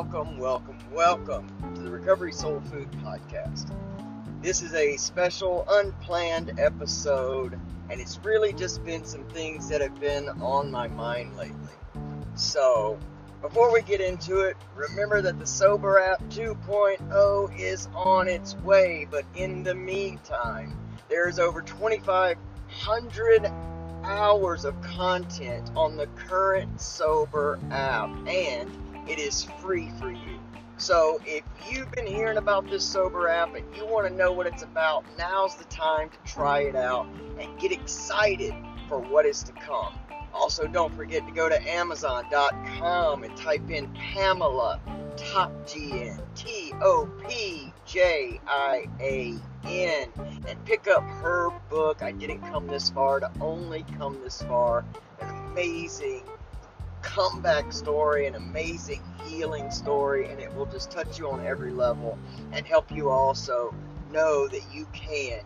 [0.00, 3.70] welcome, welcome, welcome to the Recovery Soul Food Podcast.
[4.40, 10.00] This is a special, unplanned episode, and it's really just been some things that have
[10.00, 11.74] been on my mind lately.
[12.34, 12.98] So,
[13.42, 19.06] before we get into it, remember that the Sober App 2.0 is on its way,
[19.10, 20.78] but in the meantime,
[21.10, 23.52] there's over 2,500
[24.04, 28.70] hours of content on the current Sober app, and
[29.10, 30.38] it is free for you.
[30.76, 34.46] So if you've been hearing about this Sober app and you want to know what
[34.46, 37.06] it's about, now's the time to try it out
[37.38, 38.54] and get excited
[38.88, 39.92] for what is to come.
[40.32, 44.80] Also, don't forget to go to Amazon.com and type in Pamela
[45.16, 50.08] Top G N T O P J I A N
[50.46, 52.00] and pick up her book.
[52.00, 54.84] I didn't come this far to only come this far.
[55.20, 56.22] An amazing
[57.02, 62.18] comeback story, an amazing healing story, and it will just touch you on every level
[62.52, 63.74] and help you also
[64.10, 65.40] know that you can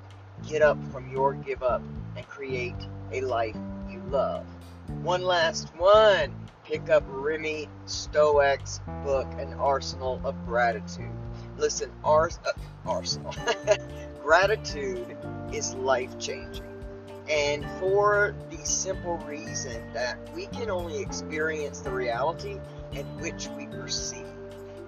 [0.47, 1.83] get up from your give up
[2.17, 2.75] and create
[3.13, 3.57] a life
[3.89, 4.47] you love.
[5.03, 6.35] One last one.
[6.65, 11.11] Pick up Remy Stoeck's book, An Arsenal of Gratitude.
[11.59, 12.53] Listen, ars- uh,
[12.87, 13.35] arsenal.
[14.23, 15.17] Gratitude
[15.53, 16.65] is life changing.
[17.29, 22.59] And for the simple reason that we can only experience the reality
[22.93, 24.27] in which we perceive.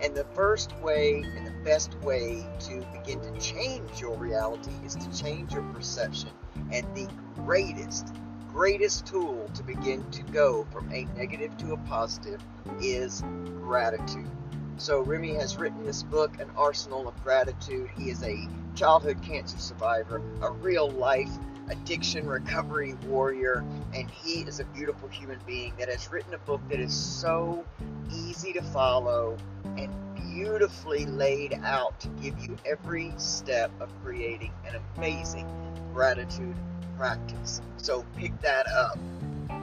[0.02, 4.94] And the first way and the best way to begin to change your reality is
[4.96, 6.30] to change your perception.
[6.70, 8.12] And the greatest,
[8.52, 12.42] greatest tool to begin to go from a negative to a positive
[12.80, 13.22] is
[13.60, 14.30] gratitude.
[14.78, 17.88] So Remy has written this book, An Arsenal of Gratitude.
[17.96, 21.30] He is a childhood cancer survivor, a real life
[21.68, 23.64] addiction recovery warrior,
[23.94, 27.64] and he is a beautiful human being that has written a book that is so
[28.12, 29.36] easy to follow
[29.76, 35.46] and beautifully laid out to give you every step of creating an amazing
[35.92, 36.54] gratitude
[36.96, 37.60] practice.
[37.78, 38.98] So pick that up.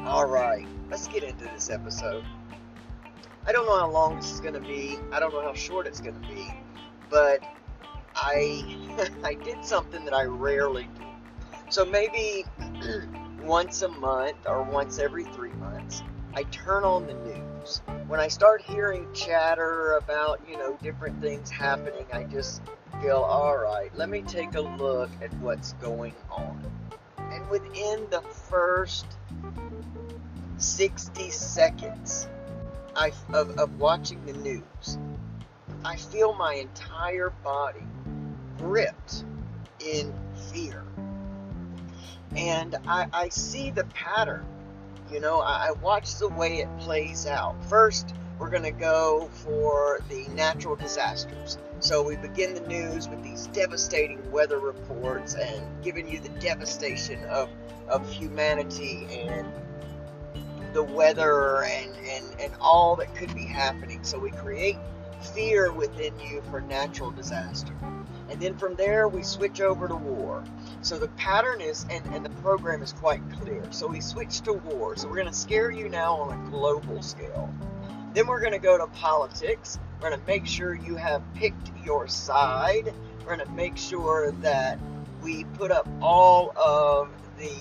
[0.06, 2.24] All right, let's get into this episode.
[3.46, 4.98] I don't know how long this is going to be.
[5.12, 6.54] I don't know how short it's going to be,
[7.10, 7.44] but
[8.16, 11.13] I I did something that I rarely do.
[11.70, 12.46] So maybe
[13.42, 16.04] once a month or once every three months,
[16.36, 17.82] I turn on the news.
[18.08, 22.62] When I start hearing chatter about, you know, different things happening, I just
[23.02, 26.64] feel, all right, let me take a look at what's going on.
[27.32, 29.06] And within the first
[30.58, 32.28] 60 seconds
[32.96, 34.98] I, of, of watching the news,
[35.84, 37.84] I feel my entire body
[38.58, 39.23] gripped
[42.88, 44.46] I, I see the pattern.
[45.12, 47.56] You know, I, I watch the way it plays out.
[47.66, 51.58] First, we're going to go for the natural disasters.
[51.80, 57.24] So we begin the news with these devastating weather reports and giving you the devastation
[57.26, 57.50] of,
[57.88, 59.48] of humanity and
[60.74, 64.04] the weather and, and, and all that could be happening.
[64.04, 64.78] So we create
[65.34, 67.74] fear within you for natural disaster.
[68.34, 70.44] And then from there, we switch over to war.
[70.82, 73.64] So the pattern is, and, and the program is quite clear.
[73.70, 74.98] So we switch to war.
[74.98, 77.54] So we're going to scare you now on a global scale.
[78.16, 79.78] Then we're going to go to politics.
[80.02, 82.92] We're going to make sure you have picked your side.
[83.20, 84.80] We're going to make sure that
[85.22, 87.52] we put up all of the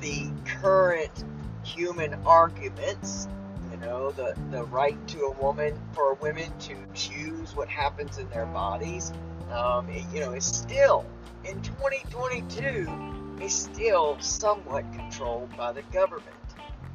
[0.00, 1.24] the current
[1.62, 3.28] human arguments
[3.70, 8.28] you know the the right to a woman for women to choose what happens in
[8.30, 9.12] their bodies
[9.52, 11.04] um, it, you know is still
[11.44, 16.28] in 2022 is still somewhat controlled by the government.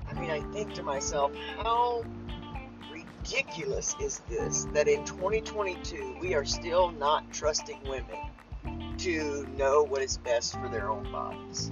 [0.10, 2.04] I mean i think to myself how
[2.92, 8.18] ridiculous is this that in 2022 we are still not trusting women
[8.98, 11.72] to know what is best for their own bodies?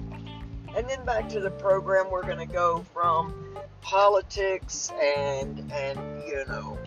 [0.76, 6.42] And then back to the program we're going to go from politics and and you
[6.48, 6.78] know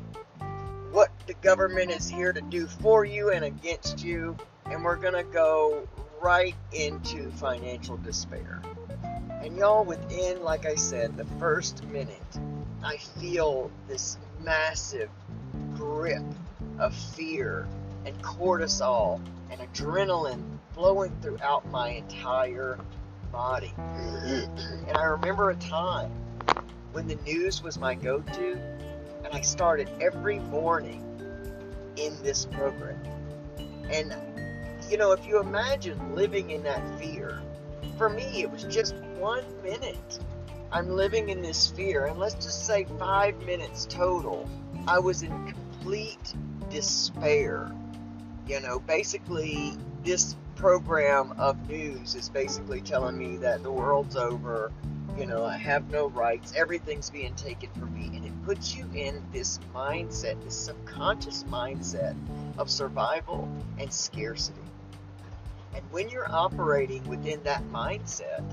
[0.92, 4.36] what the government is here to do for you and against you
[4.66, 5.88] and we're going to go
[6.22, 8.62] right into financial despair
[9.44, 12.40] and y'all within like i said the first minute
[12.84, 15.10] i feel this massive
[15.76, 16.24] grip
[16.80, 17.68] of fear
[18.06, 19.20] and cortisol
[19.52, 20.44] and adrenaline
[20.74, 22.78] flowing throughout my entire
[23.32, 23.74] body.
[23.78, 26.12] And I remember a time
[26.92, 28.60] when the news was my go to,
[29.28, 31.04] and I started every morning
[31.98, 32.98] in this program.
[33.92, 34.16] And,
[34.90, 37.42] you know, if you imagine living in that fear,
[37.98, 40.20] for me, it was just one minute
[40.72, 44.50] I'm living in this fear, and let's just say five minutes total,
[44.88, 46.34] I was in complete
[46.70, 47.72] despair.
[48.48, 49.74] You know, basically,
[50.04, 54.72] this program of news is basically telling me that the world's over,
[55.18, 58.88] you know, I have no rights, everything's being taken from me, and it puts you
[58.94, 62.16] in this mindset, this subconscious mindset
[62.58, 63.50] of survival
[63.80, 64.62] and scarcity.
[65.74, 68.44] And when you're operating within that mindset,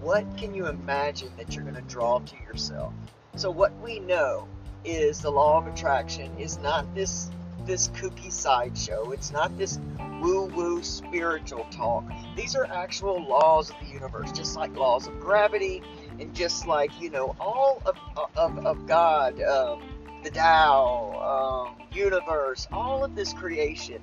[0.00, 2.92] what can you imagine that you're going to draw to yourself?
[3.36, 4.46] So what we know
[4.84, 7.30] is the law of attraction is not this
[7.66, 9.10] this kooky sideshow.
[9.12, 9.78] It's not this
[10.20, 12.04] woo-woo spiritual talk.
[12.36, 15.82] These are actual laws of the universe, just like laws of gravity,
[16.18, 17.96] and just like you know all of
[18.36, 19.82] of, of God, um,
[20.24, 24.00] the Tao, um, universe, all of this creation,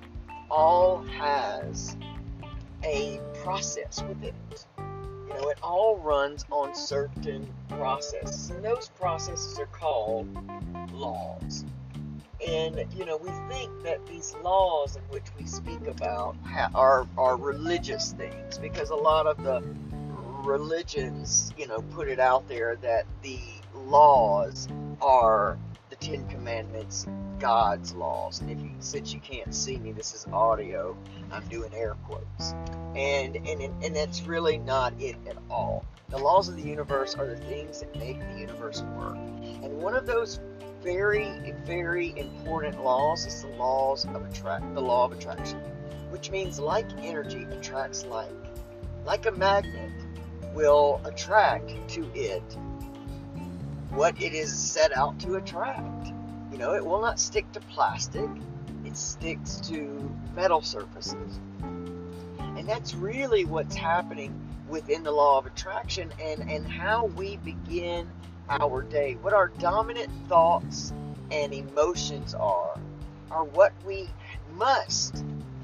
[0.50, 1.98] all has
[2.84, 4.66] a process within it.
[4.78, 10.28] You know, it all runs on certain processes, and those processes are called
[10.94, 11.66] laws.
[12.46, 16.36] And you know, we think that these laws in which we speak about
[16.74, 19.64] are are religious things because a lot of the
[20.46, 23.40] religions, you know, put it out there that the
[23.74, 24.68] laws
[25.02, 25.58] are
[25.90, 27.08] the Ten Commandments,
[27.40, 28.42] God's laws.
[28.42, 30.96] And if you, since you can't see me, this is audio.
[31.32, 32.54] I'm doing air quotes,
[32.96, 35.86] and and and that's really not it at all.
[36.10, 39.96] The laws of the universe are the things that make the universe work, and one
[39.96, 40.40] of those
[40.86, 45.58] very, very important laws is the laws of attract the law of attraction,
[46.12, 48.30] which means like energy attracts like.
[49.04, 49.92] Like a magnet
[50.54, 52.44] will attract to it
[53.90, 56.12] what it is set out to attract.
[56.52, 58.30] You know, it will not stick to plastic,
[58.86, 61.40] it sticks to metal surfaces.
[62.38, 64.40] And that's really what's happening
[64.70, 68.08] within the law of attraction and, and how we begin
[68.50, 70.94] our day, what our dominant thoughts
[71.32, 72.80] and emotions are,
[73.32, 74.10] are what we
[74.56, 75.24] must,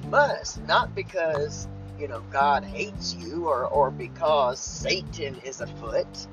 [0.09, 1.67] must, not because,
[1.99, 6.27] you know, God hates you or, or because Satan is afoot.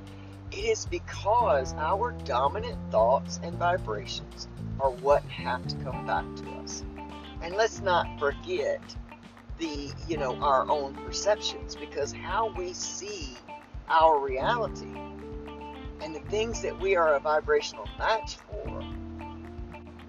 [0.50, 4.48] It is because our dominant thoughts and vibrations
[4.80, 6.84] are what have to come back to us.
[7.42, 8.80] And let's not forget
[9.58, 13.36] the, you know, our own perceptions because how we see
[13.88, 14.94] our reality
[16.00, 18.84] and the things that we are a vibrational match for,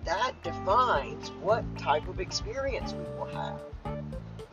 [0.06, 3.60] that defines what type of experience we will have.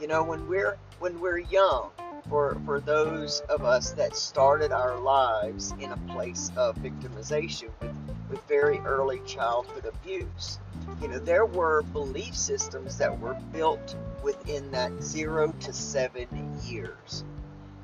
[0.01, 1.91] You know, when we're when we're young,
[2.29, 7.97] for for those of us that started our lives in a place of victimization with,
[8.31, 10.59] with very early childhood abuse,
[11.01, 16.27] you know, there were belief systems that were built within that zero to seven
[16.65, 17.25] years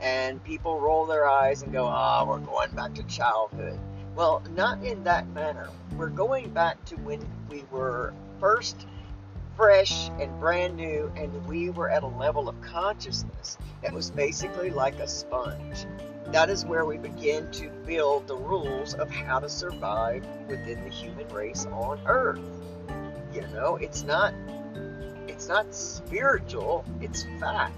[0.03, 3.79] and people roll their eyes and go, ah, oh, we're going back to childhood.
[4.17, 5.69] Well, not in that manner.
[5.97, 8.87] We're going back to when we were first
[9.57, 14.71] fresh and brand new, and we were at a level of consciousness that was basically
[14.71, 15.87] like a sponge.
[16.27, 20.91] That is where we begin to build the rules of how to survive within the
[20.91, 22.41] human race on Earth.
[23.33, 24.35] You know, it's not
[25.29, 27.75] it's not spiritual, it's fact.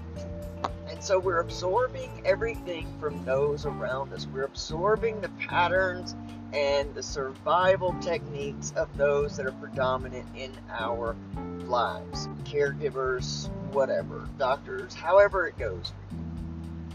[0.95, 4.27] And so we're absorbing everything from those around us.
[4.27, 6.15] We're absorbing the patterns
[6.53, 11.17] and the survival techniques of those that are predominant in our
[11.65, 15.91] lives caregivers, whatever, doctors, however it goes.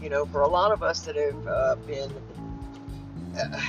[0.01, 2.11] You know, for a lot of us that have uh, been
[3.39, 3.61] uh,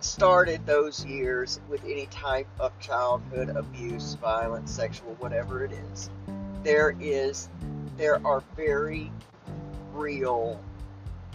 [0.00, 6.08] started those years with any type of childhood abuse, violence, sexual, whatever it is,
[6.62, 7.50] there is
[7.96, 9.12] there are very
[9.94, 10.60] real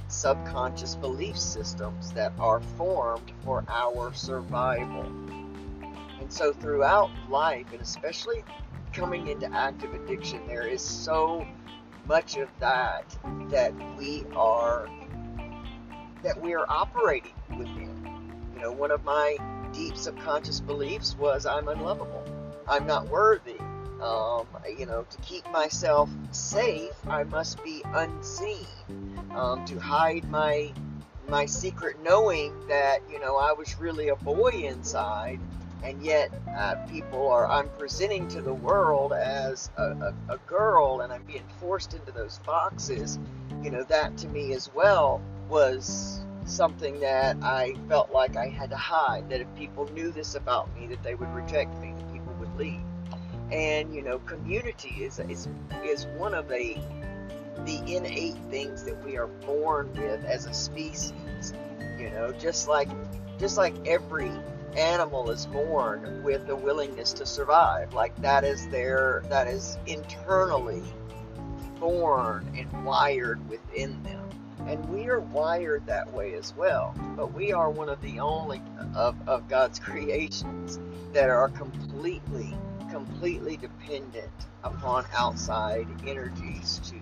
[0.07, 5.03] subconscious belief systems that are formed for our survival.
[6.19, 8.43] And so throughout life, and especially
[8.91, 11.47] coming into active addiction, there is so
[12.07, 13.05] much of that
[13.49, 14.89] that we are
[16.23, 17.95] that we are operating within.
[18.55, 19.37] You know, one of my
[19.71, 22.25] deep subconscious beliefs was I'm unlovable.
[22.67, 23.57] I'm not worthy.
[24.01, 28.65] Um, you know, to keep myself safe, I must be unseen.
[29.35, 30.71] Um, to hide my
[31.27, 35.39] my secret knowing that you know I was really a boy inside,
[35.83, 41.01] and yet uh, people are I'm presenting to the world as a, a, a girl,
[41.01, 43.19] and I'm being forced into those boxes.
[43.63, 48.69] You know, that to me as well was something that I felt like I had
[48.69, 49.29] to hide.
[49.29, 52.57] That if people knew this about me, that they would reject me, that people would
[52.57, 52.79] leave
[53.51, 55.47] and you know community is is
[55.83, 56.77] is one of the
[57.65, 61.53] the innate things that we are born with as a species
[61.99, 62.89] you know, just like
[63.37, 64.31] just like every
[64.75, 67.93] animal is born with a willingness to survive.
[67.93, 70.81] Like that is their that is internally
[71.79, 74.25] born and wired within them.
[74.67, 76.93] And we are wired that way as well.
[77.15, 78.61] But we are one of the only
[78.95, 80.79] of, of God's creations
[81.11, 82.55] that are completely,
[83.09, 84.31] completely dependent
[84.63, 86.95] upon outside energies to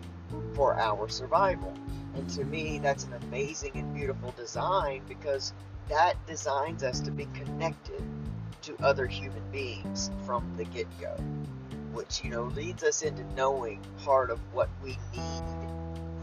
[0.55, 1.73] for our survival.
[2.15, 5.53] And to me, that's an amazing and beautiful design because
[5.89, 8.03] that designs us to be connected
[8.63, 11.15] to other human beings from the get go,
[11.93, 15.43] which, you know, leads us into knowing part of what we need,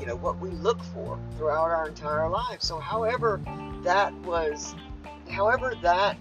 [0.00, 2.66] you know, what we look for throughout our entire lives.
[2.66, 3.40] So, however,
[3.84, 4.74] that was,
[5.30, 6.18] however, that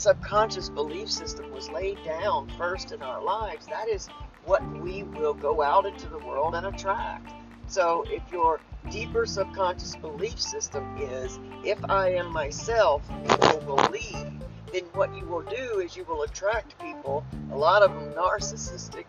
[0.00, 4.08] subconscious belief system was laid down first in our lives, that is
[4.46, 7.34] what we will go out into the world and attract.
[7.66, 14.32] So if your deeper subconscious belief system is, if I am myself, people will leave,
[14.72, 19.04] then what you will do is you will attract people, a lot of them narcissistic,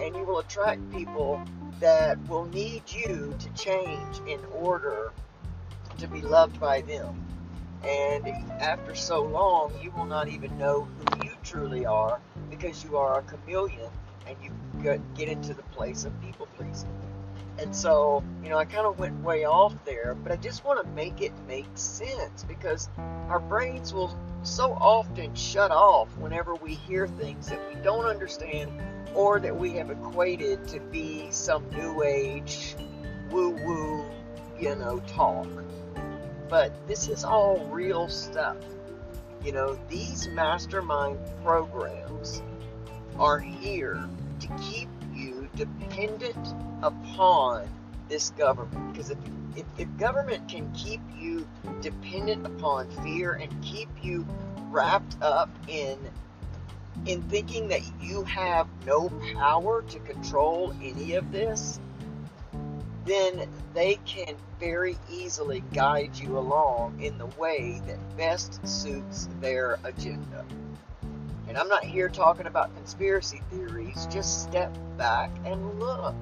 [0.00, 1.40] and you will attract people
[1.78, 5.12] that will need you to change in order
[5.98, 7.14] to be loved by them.
[7.84, 8.28] And
[8.60, 12.20] after so long, you will not even know who you truly are
[12.50, 13.90] because you are a chameleon
[14.26, 14.50] and you
[15.14, 16.90] get into the place of people pleasing.
[17.58, 20.82] And so, you know, I kind of went way off there, but I just want
[20.82, 22.88] to make it make sense because
[23.28, 28.70] our brains will so often shut off whenever we hear things that we don't understand
[29.14, 32.74] or that we have equated to be some new age
[33.30, 34.04] woo woo,
[34.58, 35.46] you know, talk.
[36.52, 38.58] But this is all real stuff.
[39.42, 42.42] You know, these mastermind programs
[43.18, 44.06] are here
[44.40, 47.70] to keep you dependent upon
[48.10, 48.92] this government.
[48.92, 49.18] Because if,
[49.78, 51.48] if, government can keep you
[51.80, 54.26] dependent upon fear and keep you
[54.68, 55.96] wrapped up in
[57.06, 61.80] in thinking that you have no power to control any of this,
[63.04, 69.78] then they can very easily guide you along in the way that best suits their
[69.84, 70.44] agenda.
[71.48, 76.14] And I'm not here talking about conspiracy theories, just step back and look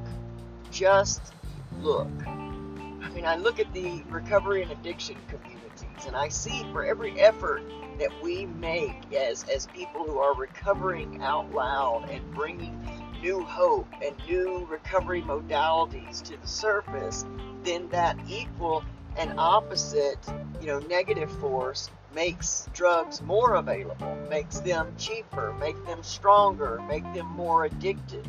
[0.71, 1.33] just
[1.81, 2.09] look.
[2.27, 7.19] I mean, I look at the recovery and addiction communities, and I see for every
[7.21, 7.63] effort
[7.99, 12.79] that we make as, as people who are recovering out loud and bringing
[13.23, 17.25] new hope and new recovery modalities to the surface,
[17.63, 18.85] then that equal
[19.17, 20.19] and opposite,
[20.61, 27.05] you know, negative force makes drugs more available, makes them cheaper, make them stronger, make
[27.15, 28.27] them more addictive.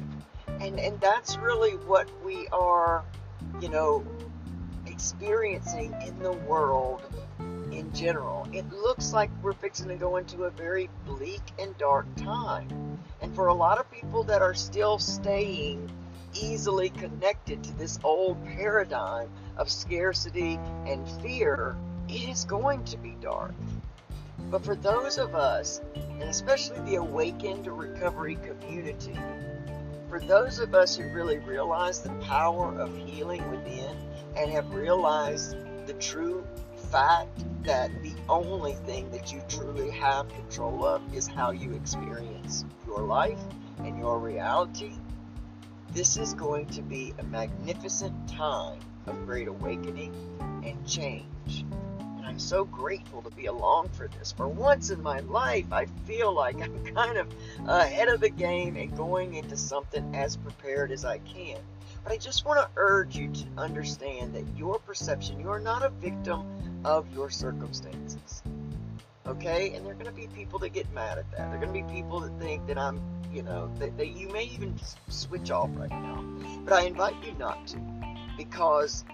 [0.60, 3.04] And and that's really what we are
[3.60, 4.06] you know
[4.86, 7.02] experiencing in the world
[7.72, 8.48] in general.
[8.52, 12.91] It looks like we're fixing to go into a very bleak and dark time
[13.22, 15.90] and for a lot of people that are still staying
[16.34, 21.76] easily connected to this old paradigm of scarcity and fear
[22.08, 23.54] it is going to be dark.
[24.50, 29.18] But for those of us and especially the awakened recovery community
[30.10, 33.96] for those of us who really realize the power of healing within
[34.36, 36.46] and have realized the true
[36.92, 42.66] fact that the only thing that you truly have control of is how you experience
[42.92, 43.40] your life
[43.80, 44.92] and your reality,
[45.94, 50.14] this is going to be a magnificent time of great awakening
[50.66, 51.66] and change.
[51.90, 54.32] And I'm so grateful to be along for this.
[54.34, 57.28] For once in my life, I feel like I'm kind of
[57.66, 61.60] ahead of the game and going into something as prepared as I can.
[62.04, 65.84] But I just want to urge you to understand that your perception, you are not
[65.84, 66.46] a victim
[66.84, 68.41] of your circumstances.
[69.32, 69.74] Okay?
[69.74, 71.38] And there are going to be people that get mad at that.
[71.38, 74.28] There are going to be people that think that I'm, you know, that, that you
[74.28, 76.22] may even switch off right now.
[76.66, 77.80] But I invite you not to.
[78.38, 79.06] Because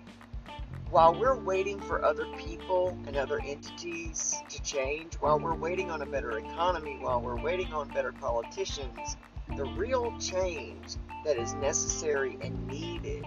[0.89, 6.01] while we're waiting for other people and other entities to change, while we're waiting on
[6.01, 9.17] a better economy, while we're waiting on better politicians,
[9.55, 10.95] the real change
[11.25, 13.23] that is necessary and needed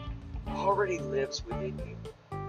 [0.48, 1.96] already lives within you.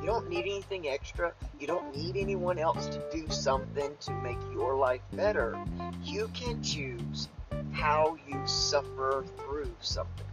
[0.02, 1.32] You don't need anything extra.
[1.60, 5.64] You don't need anyone else to do something to make your life better.
[6.04, 7.30] You can choose
[7.72, 10.26] how you suffer through something.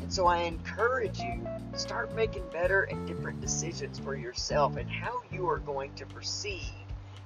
[0.00, 5.22] And so I encourage you start making better and different decisions for yourself and how
[5.30, 6.72] you are going to perceive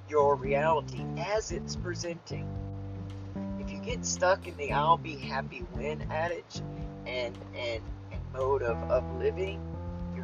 [0.07, 2.47] your reality as it's presenting.
[3.59, 6.61] If you get stuck in the I'll be happy when adage
[7.07, 9.59] and and, and mode of, of living,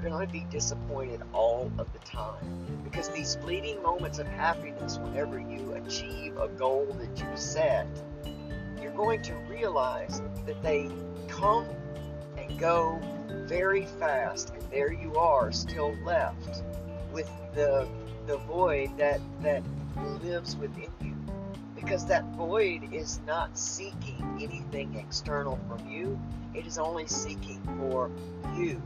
[0.01, 2.81] going to be disappointed all of the time.
[2.83, 7.87] Because these fleeting moments of happiness, whenever you achieve a goal that you set,
[8.81, 10.89] you're going to realize that they
[11.27, 11.65] come
[12.37, 12.99] and go
[13.47, 16.63] very fast, and there you are, still left
[17.13, 17.87] with the
[18.27, 19.63] the void that that
[20.23, 21.15] lives within you.
[21.75, 26.19] Because that void is not seeking anything external from you.
[26.53, 28.11] It is only seeking for
[28.55, 28.81] you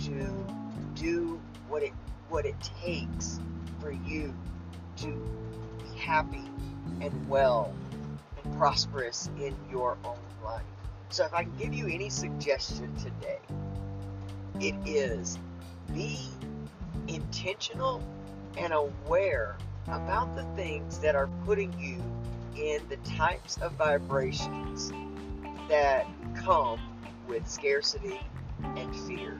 [0.00, 0.46] to
[0.94, 1.92] do what it
[2.28, 3.40] what it takes
[3.80, 4.34] for you
[4.96, 5.06] to
[5.78, 6.44] be happy
[7.00, 7.72] and well
[8.42, 10.62] and prosperous in your own life.
[11.10, 13.38] So if I can give you any suggestion today,
[14.60, 15.38] it is
[15.94, 16.18] be
[17.06, 18.02] intentional
[18.58, 22.02] and aware about the things that are putting you
[22.60, 24.92] in the types of vibrations
[25.68, 26.80] that come
[27.28, 28.20] with scarcity
[28.76, 29.38] and fear.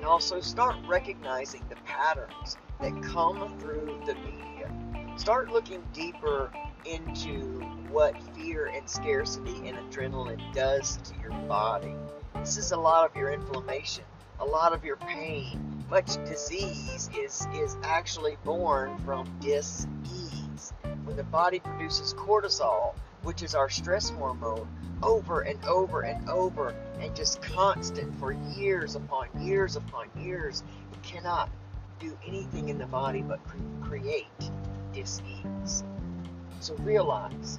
[0.00, 4.72] And also start recognizing the patterns that come through the media.
[5.18, 6.50] Start looking deeper
[6.86, 11.94] into what fear and scarcity and adrenaline does to your body.
[12.36, 14.04] This is a lot of your inflammation,
[14.38, 15.84] a lot of your pain.
[15.90, 20.72] Much disease is, is actually born from dis-ease.
[21.04, 24.68] When the body produces cortisol, which is our stress hormone,
[25.02, 30.62] over and over and over and just constant for years upon years upon years,
[30.92, 31.48] it cannot
[31.98, 33.40] do anything in the body but
[33.82, 34.26] create
[34.92, 35.84] dis-ease.
[36.60, 37.58] So realize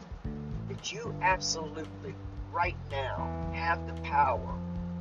[0.68, 2.16] that you absolutely
[2.52, 4.56] right now have the power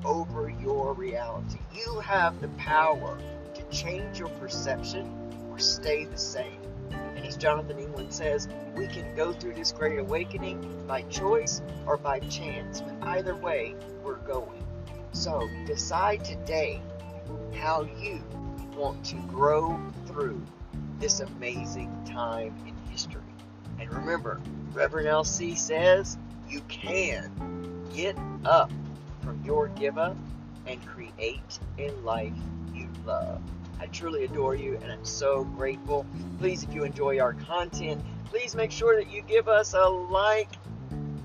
[0.04, 1.58] over your reality.
[1.74, 3.18] You have the power
[3.54, 5.12] to change your perception
[5.50, 6.59] or stay the same.
[6.92, 11.96] And as Jonathan England says, we can go through this great awakening by choice or
[11.96, 14.64] by chance, but either way, we're going.
[15.12, 16.80] So decide today
[17.54, 18.22] how you
[18.76, 20.40] want to grow through
[20.98, 23.20] this amazing time in history.
[23.78, 24.40] And remember,
[24.72, 28.70] Reverend LC says you can get up
[29.22, 30.16] from your give up
[30.66, 32.32] and create a life
[32.74, 33.40] you love.
[33.80, 36.04] I truly adore you and I'm so grateful.
[36.38, 40.50] Please, if you enjoy our content, please make sure that you give us a like,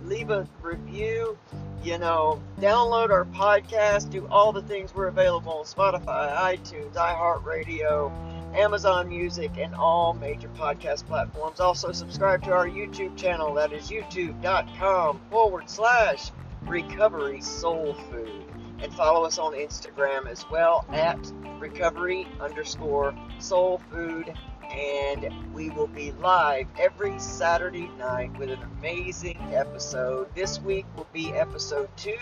[0.05, 1.37] leave a review,
[1.83, 8.11] you know, download our podcast, do all the things we're available on Spotify, iTunes, iHeartRadio,
[8.55, 11.59] Amazon Music, and all major podcast platforms.
[11.59, 13.53] Also, subscribe to our YouTube channel.
[13.53, 16.31] That is youtube.com forward slash
[16.63, 18.44] recovery soul food.
[18.79, 21.19] And follow us on Instagram as well at
[21.59, 24.33] recovery underscore soul food.
[24.71, 30.33] And we will be live every Saturday night with an amazing episode.
[30.35, 32.17] This week will be episode two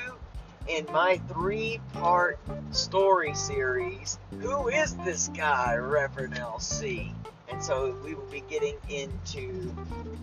[0.67, 2.39] in my three part
[2.71, 7.11] story series, Who is this guy, Reverend LC?
[7.53, 9.71] And so we will be getting into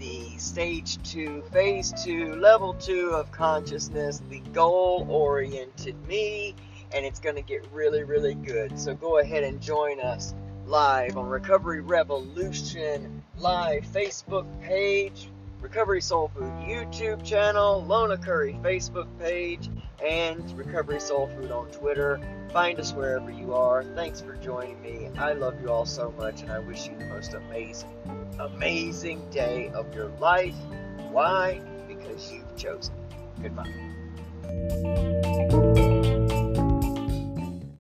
[0.01, 6.57] the stage two, phase two, level two of consciousness, the goal oriented me,
[6.93, 8.77] and it's going to get really, really good.
[8.77, 10.35] So go ahead and join us
[10.66, 15.29] live on Recovery Revolution live Facebook page,
[15.61, 19.68] Recovery Soul Food YouTube channel, Lona Curry Facebook page,
[20.05, 22.20] and Recovery Soul Food on Twitter.
[22.53, 23.85] Find us wherever you are.
[23.85, 25.11] Thanks for joining me.
[25.18, 27.94] I love you all so much, and I wish you the most amazing,
[28.38, 30.57] amazing day of your life.
[31.11, 31.61] Why?
[31.87, 32.94] Because you've chosen.
[33.42, 33.68] Goodbye.